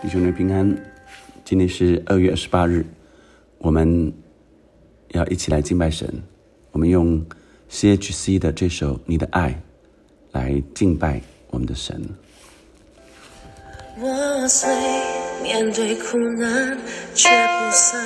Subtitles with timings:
[0.00, 0.76] 弟兄们平安，
[1.44, 2.86] 今天是二月二十八日，
[3.58, 4.12] 我们
[5.08, 6.08] 要一起来敬拜神。
[6.70, 7.20] 我们用
[7.68, 9.50] C.H.C 的这首《你的爱》
[10.30, 12.00] 来敬拜我们的神。
[14.00, 14.70] 我虽
[15.42, 16.78] 面对苦难，
[17.12, 18.00] 却不丧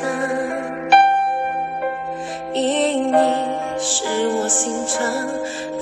[0.00, 0.88] 胆，
[2.54, 3.12] 因你
[3.78, 5.04] 是我心肠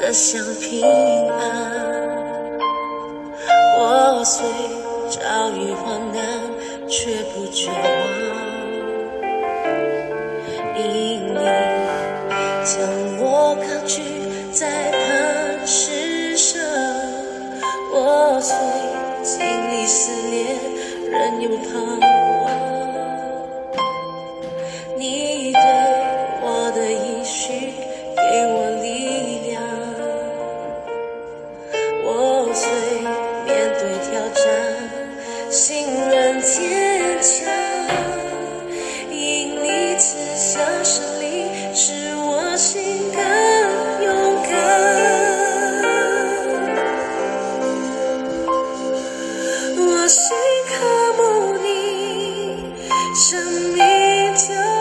[0.00, 0.82] 的香平
[1.30, 1.80] 安。
[3.78, 4.44] 我虽
[5.12, 6.22] 遭遇患难，
[6.88, 7.74] 却不绝望，
[10.78, 11.30] 因你
[12.64, 12.72] 将
[13.20, 14.00] 我抗拒
[14.50, 16.60] 在磐石上。
[17.92, 18.56] 我虽
[19.22, 19.34] 经
[19.70, 20.56] 历思念，
[21.10, 21.70] 仍有盼
[22.00, 22.41] 望。
[53.14, 53.38] 生
[53.74, 54.71] 命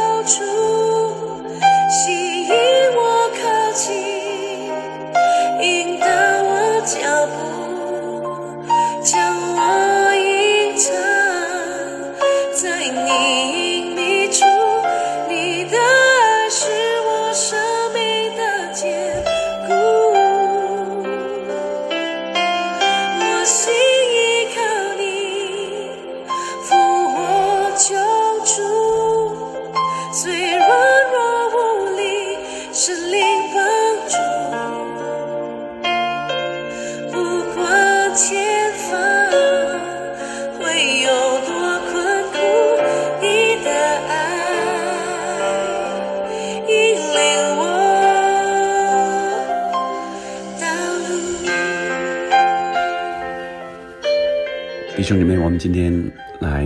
[55.02, 56.64] 弟兄姊妹，我们今天来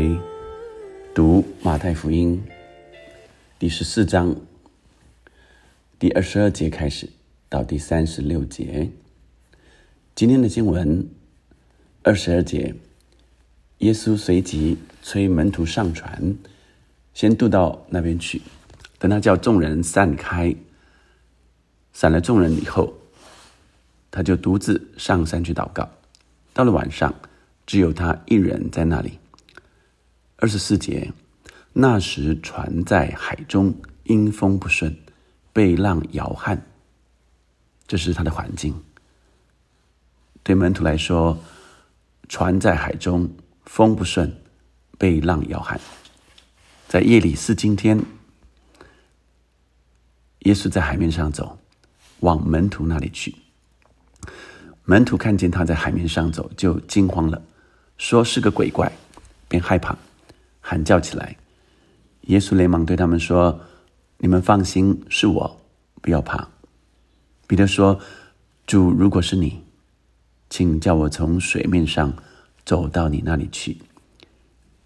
[1.13, 2.44] 读马太福音
[3.57, 4.35] 第十四章
[5.97, 7.07] 第二十二节开始
[7.47, 8.91] 到第三十六节。
[10.16, 11.09] 今天的经文
[12.03, 12.75] 二十二节，
[13.78, 16.35] 耶稣随即催门徒上船，
[17.13, 18.41] 先渡到那边去。
[19.00, 20.53] 等他叫众人散开，
[21.94, 22.95] 散了众人以后，
[24.12, 25.90] 他就独自上山去祷告。
[26.53, 27.16] 到了晚上，
[27.66, 29.20] 只有他一人在那里。
[30.38, 31.12] 二十四节，
[31.74, 34.96] 那时船在海中，因风不顺，
[35.53, 36.66] 被浪摇撼。
[37.88, 38.74] 这是他的环境。
[40.44, 41.40] 对门徒来说，
[42.28, 43.30] 船在海中，
[43.66, 44.36] 风不顺，
[44.98, 45.80] 被浪摇撼。
[46.88, 48.00] 在夜里四更天，
[50.40, 51.58] 耶稣在海面上走，
[52.20, 53.34] 往门徒那里去。
[54.84, 57.42] 门徒看见他在海面上走，就惊慌了，
[57.97, 58.91] 说是个鬼怪，
[59.47, 59.97] 便害怕，
[60.61, 61.35] 喊叫起来。
[62.23, 63.59] 耶稣连忙对他们说
[64.17, 65.61] ：“你们放心，是我，
[66.01, 66.47] 不要怕。”
[67.47, 68.00] 彼得说
[68.66, 69.61] ：“主，如果是你，
[70.50, 72.13] 请叫我从水面上
[72.66, 73.78] 走到你那里去。”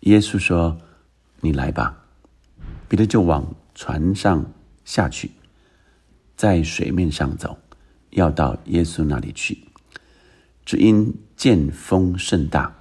[0.01, 0.77] 耶稣说
[1.41, 2.03] ：“你来吧。”
[2.87, 4.45] 彼得就往船上
[4.83, 5.31] 下去，
[6.35, 7.57] 在水面上走，
[8.09, 9.65] 要到耶稣那里去。
[10.65, 12.75] 只因见风甚大，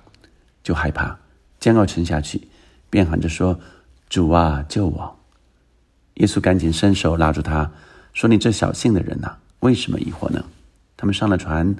[0.68, 1.18] 就害怕，
[1.58, 2.46] 将要沉下去，
[2.90, 3.58] 便喊着说
[4.10, 5.18] ：“主啊，救我！”
[6.16, 7.72] 耶稣赶紧伸手拉住他，
[8.12, 10.44] 说：“你这小性的人呐、为什么疑惑呢？”
[10.94, 11.74] 他们上了船，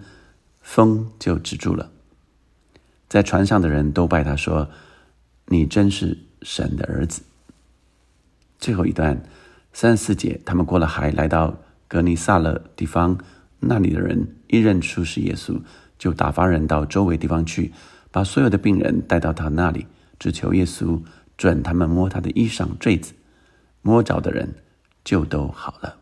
[0.62, 1.90] 风就止住了。
[3.10, 4.70] 在船上的人都拜他说
[5.48, 7.20] ：“你真是神的儿子。”
[8.58, 9.22] 最后一段
[9.74, 13.18] 三四节，他们过了海，来到格尼萨勒地方，
[13.60, 15.60] 那里的人一认出是耶稣，
[15.98, 17.70] 就打发人到周围地方去，
[18.18, 19.86] 把所有的病人带到他那里，
[20.18, 21.00] 只求耶稣
[21.36, 23.14] 准他们摸他的衣裳坠子，
[23.80, 24.56] 摸着的人
[25.04, 25.96] 就都好了。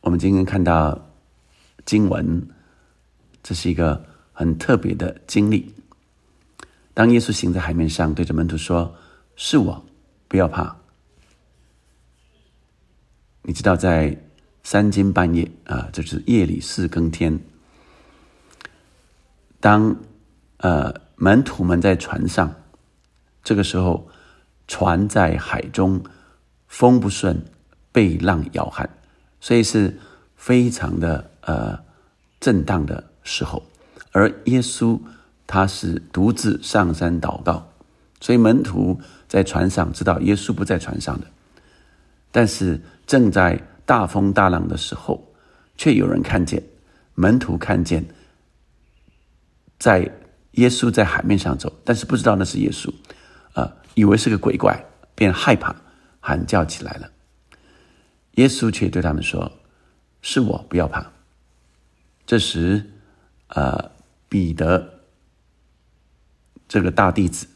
[0.00, 1.12] 我们今天看到
[1.84, 2.44] 经文，
[3.40, 5.72] 这是一个很特别的经历。
[6.92, 8.96] 当耶稣行在海面上，对着门徒说
[9.36, 9.86] ：“是我，
[10.26, 10.76] 不要怕。”
[13.46, 14.20] 你知道，在
[14.64, 17.38] 三更半夜啊，这是夜里四更天，
[19.60, 19.94] 当
[20.56, 22.52] 呃门徒们在船上，
[23.44, 24.08] 这个时候
[24.66, 26.02] 船在海中，
[26.66, 27.44] 风不顺，
[27.92, 28.88] 被浪摇撼，
[29.40, 29.98] 所以是
[30.34, 31.78] 非常的呃
[32.40, 33.62] 震荡的时候，
[34.12, 34.98] 而耶稣
[35.46, 37.68] 他是独自上山祷告，
[38.20, 38.98] 所以门徒
[39.28, 41.26] 在船上知道耶稣不在船上的。
[42.32, 45.32] 但是正在大风大浪的时候，
[45.76, 46.62] 却有人看见
[47.14, 48.06] 门徒看见，
[49.80, 50.08] 在
[50.52, 52.92] 耶稣在海面上走，但是不知道那是耶稣，
[53.54, 54.84] 啊，以为是个鬼怪，
[55.14, 55.74] 便害怕，
[56.20, 57.10] 喊叫起来了。
[58.32, 59.50] 耶稣却对他们说
[60.22, 61.10] ：“是我，不要怕。”
[62.26, 62.92] 这时，
[63.48, 63.90] 呃，
[64.28, 65.00] 彼得。
[66.68, 67.48] 这个大弟子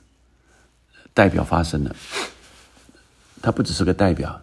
[1.13, 1.95] 代表发声了，
[3.41, 4.43] 他不只是个代表，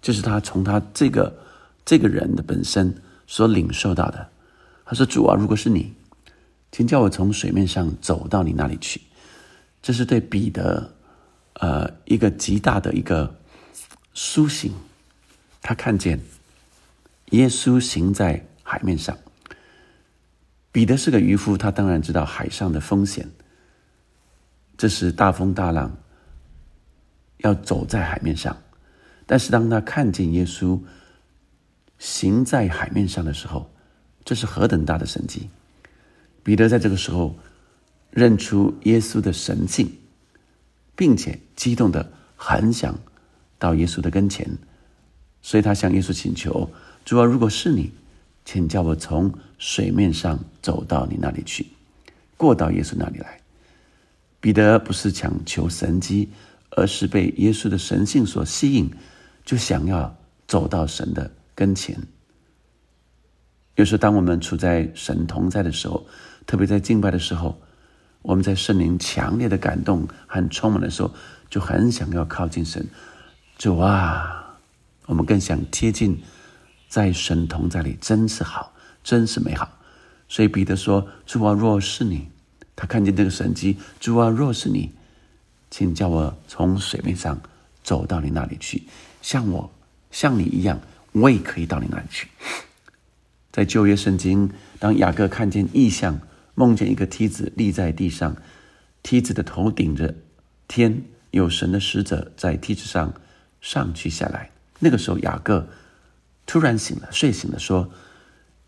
[0.00, 1.36] 就是他从他这个
[1.84, 4.28] 这个人的本身所领受到的。
[4.84, 5.92] 他说：“主啊，如果是你，
[6.72, 9.00] 请叫我从水面上走到你那里去。”
[9.80, 10.94] 这是对彼得
[11.54, 13.38] 呃一个极大的一个
[14.14, 14.72] 苏醒。
[15.60, 16.20] 他看见
[17.30, 19.16] 耶稣行在海面上。
[20.72, 23.30] 彼得是个渔夫，他当然知道海上的风险。
[24.78, 25.96] 这是大风大浪，
[27.38, 28.56] 要走在海面上。
[29.26, 30.80] 但是当他看见耶稣
[31.98, 33.70] 行在海面上的时候，
[34.24, 35.50] 这是何等大的神迹！
[36.42, 37.36] 彼得在这个时候
[38.10, 39.90] 认出耶稣的神性，
[40.96, 42.98] 并且激动的很想
[43.58, 44.58] 到耶稣的跟前，
[45.40, 46.70] 所以他向耶稣请求
[47.04, 47.92] ：“主啊，如果是你，
[48.44, 51.66] 请叫我从水面上走到你那里去，
[52.36, 53.40] 过到耶稣那里来。”
[54.40, 56.28] 彼得不是强求神迹，
[56.70, 58.90] 而是被耶稣的神性所吸引，
[59.44, 60.16] 就想要
[60.48, 61.96] 走到神的跟前。
[63.76, 66.04] 有时，当我们处在神同在的时候，
[66.52, 67.58] 特别在敬拜的时候，
[68.20, 71.10] 我们在圣灵强烈的感动和充满的时候，
[71.48, 72.86] 就很想要靠近神。
[73.56, 74.58] 主啊，
[75.06, 76.22] 我们更想贴近，
[76.90, 78.70] 在神同在里，真是好，
[79.02, 79.66] 真是美好。
[80.28, 82.28] 所以彼得说：“主啊，若是你。”
[82.76, 84.92] 他看见这个神迹，主啊，若是你，
[85.70, 87.40] 请叫我从水面上
[87.82, 88.82] 走到你那里去，
[89.22, 89.72] 像我
[90.10, 90.78] 像你一样，
[91.12, 92.28] 我也可以到你那里去。
[93.50, 96.20] 在旧约圣经，当雅各看见异象，
[96.54, 98.36] 梦见一个梯子立在地上，
[99.02, 100.14] 梯子的头顶着
[100.68, 103.14] 天，有神的使者在梯子上
[103.60, 104.50] 上去下来。
[104.78, 105.68] 那个时候，雅各
[106.46, 107.90] 突然醒了，睡醒了，说：“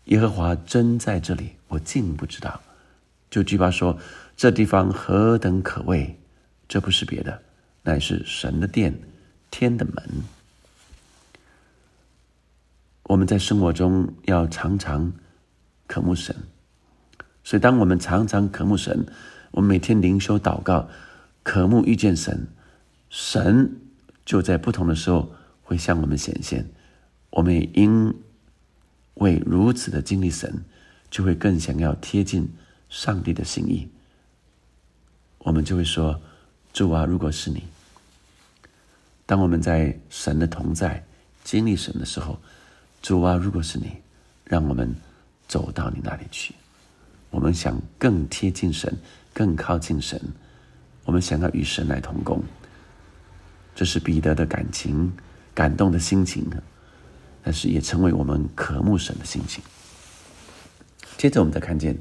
[0.05, 2.61] 耶和华真在这里，我竟不知道。”
[3.29, 3.99] 就惧怕说
[4.37, 6.17] ：“这地方何等可畏！
[6.67, 7.43] 这不是别的，
[7.83, 8.97] 乃是神的殿，
[9.51, 10.09] 天的门。”
[13.03, 15.13] 我们在生活中要常常
[15.85, 16.35] 渴慕神，
[17.45, 19.05] 所以当我们常常渴慕神，
[19.51, 20.89] 我们每天灵修祷告，
[21.43, 22.47] 渴慕遇见神，
[23.09, 23.77] 神
[24.25, 25.31] 就在不同的时候
[25.63, 26.67] 会向我们显现。
[27.29, 28.13] 我们也因
[29.13, 30.65] 为如此的经历神，
[31.09, 32.49] 就会更想要贴近。
[32.87, 33.89] 上帝的心意，
[35.39, 36.21] 我们就会说
[36.71, 37.63] ：“主啊，如果是你，
[39.25, 41.03] 当我们在神的同在、
[41.43, 42.39] 经历神的时候，
[43.01, 43.91] 主啊，如果是你，
[44.45, 44.95] 让我们
[45.47, 46.53] 走到你那里去。
[47.35, 48.97] 我们想更贴近神，
[49.33, 50.17] 更靠近神，
[51.03, 52.41] 我们想要与神来同工。
[53.75, 55.11] 这是彼得的感情、
[55.53, 56.49] 感动的心情，
[57.43, 59.61] 但是也成为我们渴慕神的心情。
[61.17, 61.97] 接着，我们再看见。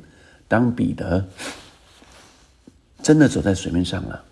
[0.47, 1.29] 当彼得
[3.03, 4.25] 真的走在水面上了，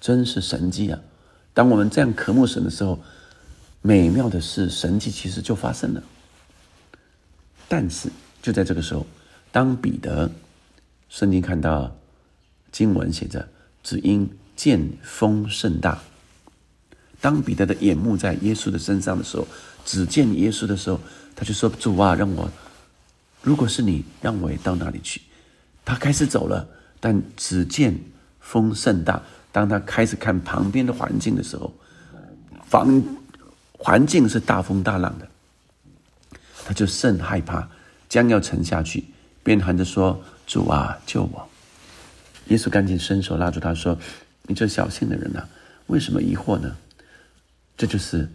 [0.00, 0.98] 真是神迹啊！
[1.52, 2.98] 当我们这样渴慕神的时候，
[3.82, 6.02] 美妙的是神迹其实就发生了。
[7.68, 8.08] 但是
[8.40, 9.06] 就在这个时候，
[9.54, 10.28] 当彼得
[11.08, 11.94] 圣经看到
[12.72, 13.48] 经文写着
[13.84, 15.96] “只因见风甚大”，
[17.22, 19.46] 当彼得的眼目在耶稣的身上的时候，
[19.84, 20.98] 只见耶稣的时候，
[21.36, 22.50] 他就说：“主啊，让我
[23.42, 25.22] 如果是你，让我也到哪里去。”
[25.86, 26.68] 他开始走了，
[26.98, 27.96] 但只见
[28.40, 29.22] 风甚大。
[29.52, 31.72] 当他开始看旁边的环境的时候，
[32.66, 33.00] 房
[33.78, 35.28] 环境是大风大浪的，
[36.64, 37.68] 他就甚害怕，
[38.08, 39.04] 将要沉下去，
[39.44, 41.48] 便喊着说：“主啊，救我！”
[42.48, 43.96] 耶稣赶紧伸手拉住他说
[44.48, 45.46] ：“你这小心的人呐，
[45.86, 46.76] 为什么疑惑呢？”
[47.78, 48.28] 这就是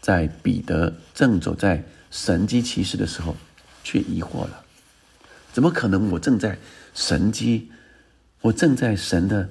[0.00, 3.36] 在彼得正走在神机骑士的时候，
[3.84, 4.64] 却疑惑了。
[5.52, 6.10] 怎么可能？
[6.12, 6.56] 我正在。
[6.94, 7.70] 神机，
[8.42, 9.48] 我正在神的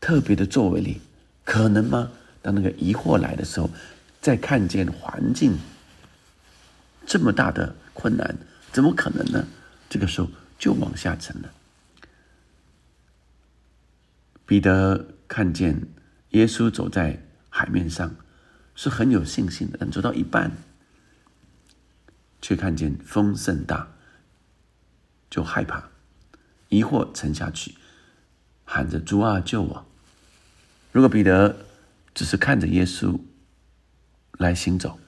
[0.00, 1.00] 特别的作为里，
[1.44, 2.10] 可能吗？
[2.42, 3.70] 当那个疑惑来的时候，
[4.20, 5.56] 再看见环境
[7.06, 8.36] 这么大的困难，
[8.72, 9.46] 怎么可能呢？
[9.88, 10.28] 这个时候
[10.60, 11.50] 就往下沉了。
[14.46, 15.88] 彼得看见
[16.30, 18.14] 耶稣走在海面上，
[18.74, 20.52] 是很有信心的，但走到一半，
[22.42, 23.88] 却看见风甚大，
[25.30, 25.88] 就害怕。
[26.68, 27.74] 疑惑沉下去，
[28.64, 29.86] 喊着主啊救我。
[30.92, 31.64] 如果彼得
[32.14, 33.18] 只是看着耶稣
[34.32, 35.00] 来行走，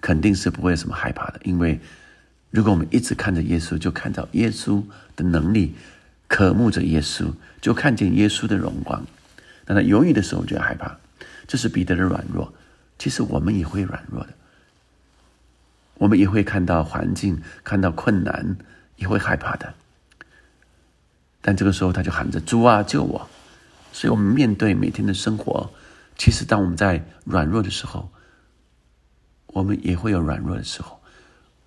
[0.00, 1.40] 肯定是不会有什么害怕的。
[1.44, 1.80] 因为
[2.52, 4.84] 如果我们一直看着耶稣，就看到耶稣
[5.16, 5.74] 的能力，
[6.28, 7.32] 渴慕着耶稣，
[7.62, 9.04] 就看见耶稣的荣光。
[9.64, 10.98] 当他犹豫的时候，就要害怕。
[11.48, 12.52] 这是彼得的软弱。
[12.98, 14.34] 其实我们也会软弱的，
[15.94, 18.56] 我们也会看到环境，看到困难，
[18.96, 19.72] 也会害怕的。
[21.40, 23.28] 但这个时候，他就喊着：“主啊，救我！”
[23.92, 25.72] 所以，我们面对每天的生活，
[26.16, 28.12] 其实当我们在软弱的时候，
[29.46, 31.01] 我们也会有软弱的时候。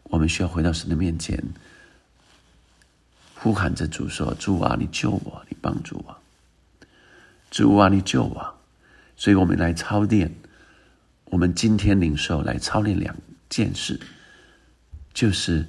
[0.06, 1.44] 我们需要回到神的面前，
[3.36, 6.18] 呼喊着主说：“主啊，你救我，你帮助我。
[7.52, 8.56] 主啊，你救我。”
[9.18, 10.36] 所以我们来操练，
[11.26, 13.16] 我们今天领受来操练两
[13.50, 14.00] 件事，
[15.14, 15.66] 就是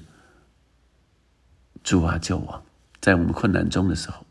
[1.85, 2.63] 主啊救我，
[3.01, 4.27] 在我们困难中的时候，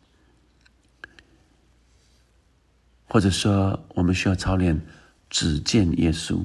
[3.07, 4.81] 或者说我们需要操练
[5.29, 6.43] 只见耶稣，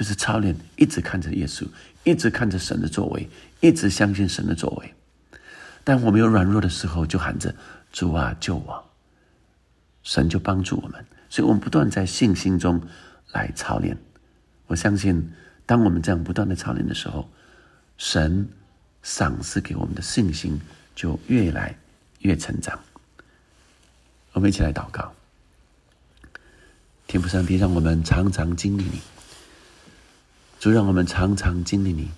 [0.00, 1.68] 就是操练一直看着耶稣，
[2.04, 3.28] 一直看着神的作为，
[3.60, 4.94] 一直相信神的作为。
[5.84, 7.54] 但我们有软弱的时候，就喊着
[7.92, 8.82] 主啊救我，
[10.02, 11.04] 神就帮助我们。
[11.28, 12.80] 所以我们不断在信心中
[13.32, 13.94] 来操练。
[14.68, 15.32] 我相信，
[15.66, 17.30] 当我们这样不断的操练的时候，
[17.98, 18.48] 神
[19.02, 20.58] 赏赐给我们的信心
[20.96, 21.76] 就越来
[22.20, 22.80] 越成长。
[24.32, 25.12] 我们一起来祷告：
[27.06, 28.98] 天父上帝，让我们常常经历你；
[30.60, 32.10] 主，让我们常常经历你。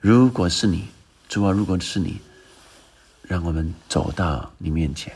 [0.00, 0.86] 如果是你，
[1.28, 2.16] 主啊，如果是你，
[3.20, 5.14] 让我们走到你面前，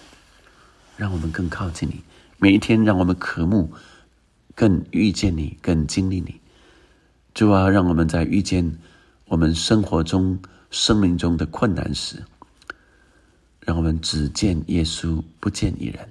[0.99, 2.03] 让我们更靠近你。
[2.37, 3.73] 每一天，让我们渴慕
[4.55, 6.39] 更遇见你，更经历你。
[7.33, 8.71] 主啊，让我们在遇见
[9.29, 10.39] 我们生活中、
[10.71, 12.23] 生命中的困难时，
[13.61, 16.07] 让我们只见耶稣，不见一人。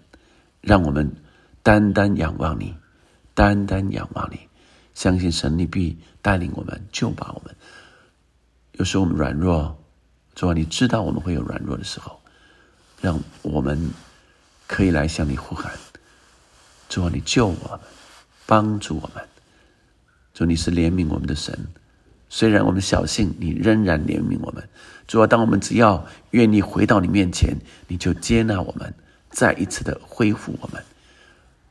[0.60, 1.08] 让我们
[1.62, 2.74] 单单仰望你，
[3.36, 4.40] 单单仰望你，
[4.94, 7.56] 相信神你必带领我们，救拔我们。
[8.74, 9.78] 有时候我们软弱，
[10.36, 12.20] 主啊，你知道我们会有软弱的时候，
[13.00, 13.92] 让我们
[14.68, 15.72] 可以来向你呼喊。
[16.90, 17.80] 主啊，你救我们，
[18.46, 19.24] 帮助我们。
[20.34, 21.68] 主，你是怜悯我们的神。
[22.30, 24.68] 虽然我们小信，你仍然怜悯我们。
[25.06, 27.58] 主啊，当我们只要愿意回到你面前，
[27.88, 28.94] 你就接纳我们，
[29.30, 30.82] 再一次的恢复我们。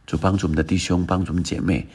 [0.06, 1.88] 主帮助我们的弟兄，帮助我们姐妹，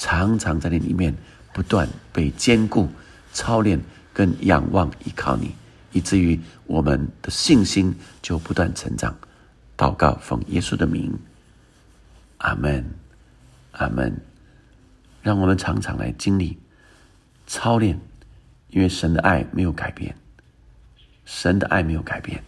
[0.00, 1.14] 常常在你里面
[1.52, 2.88] 不断被坚固、
[3.34, 3.78] 操练，
[4.14, 5.54] 跟仰望依靠你，
[5.92, 9.14] 以至于我们的信心就不断成长。
[9.76, 11.18] 祷告，奉耶稣的名。
[12.38, 12.82] 阿门，
[13.72, 14.18] 阿门。
[15.20, 16.58] 让我们常常来经历
[17.46, 18.00] 操练，
[18.68, 20.16] 因为神的爱没有改变，
[21.26, 22.42] 神的爱没有改变。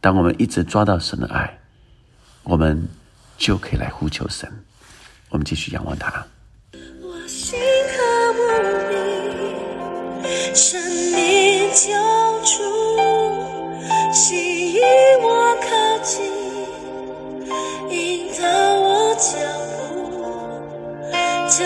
[0.00, 1.58] 当我们一直抓到神的爱，
[2.44, 2.88] 我们
[3.36, 4.48] 就可以来呼求神。
[5.30, 6.24] 我们继续仰望他。
[10.54, 10.80] 生
[11.14, 11.92] 命救
[12.42, 12.52] 主，
[14.12, 14.80] 吸引
[15.22, 16.22] 我靠近。
[17.90, 18.42] 引导
[18.80, 19.28] 我脚
[19.76, 19.82] 步
[21.48, 21.60] 将